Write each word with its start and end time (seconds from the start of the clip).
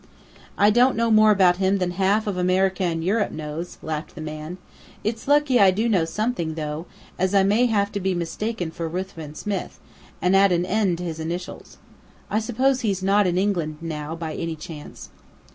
"I 0.57 0.71
don't 0.71 0.95
know 0.95 1.11
more 1.11 1.29
about 1.29 1.57
him 1.57 1.77
than 1.77 1.91
half 1.91 2.25
America 2.25 2.81
and 2.83 3.03
Europe 3.03 3.29
knows," 3.29 3.77
laughed 3.83 4.15
the 4.15 4.19
man. 4.21 4.57
"It's 5.03 5.27
lucky 5.27 5.59
I 5.59 5.69
do 5.69 5.87
know 5.87 6.05
something, 6.05 6.55
though, 6.55 6.87
as 7.19 7.35
I 7.35 7.43
may 7.43 7.67
have 7.67 7.91
to 7.91 7.99
be 7.99 8.15
mistaken 8.15 8.71
for 8.71 8.89
Ruthven 8.89 9.35
Smith, 9.35 9.79
and 10.19 10.35
add 10.35 10.51
an 10.51 10.65
'N' 10.65 10.95
to 10.95 11.03
his 11.03 11.19
initials. 11.19 11.77
I 12.31 12.39
suppose 12.39 12.81
he's 12.81 13.03
not 13.03 13.27
in 13.27 13.37
England 13.37 13.77
now 13.79 14.15
by 14.15 14.33
any 14.33 14.55
chance?" 14.55 15.11